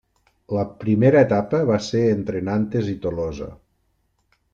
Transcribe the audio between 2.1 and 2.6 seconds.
entre